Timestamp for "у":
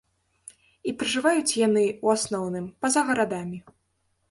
2.09-2.13